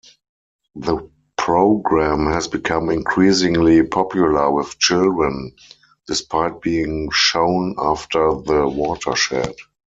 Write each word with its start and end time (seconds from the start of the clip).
The 0.73 1.11
programme 1.37 2.25
has 2.25 2.47
become 2.47 2.89
increasingly 2.89 3.83
popular 3.83 4.49
with 4.49 4.79
children, 4.79 5.53
despite 6.07 6.59
being 6.59 7.11
shown 7.11 7.75
after 7.77 8.31
the 8.33 8.67
watershed. 8.67 9.53